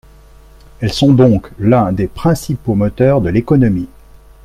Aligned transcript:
Elles 0.79 0.93
sont 0.93 1.13
donc 1.13 1.51
l’un 1.59 1.93
des 1.93 2.07
principaux 2.07 2.73
moteurs 2.73 3.21
de 3.21 3.29
l’économie. 3.29 3.87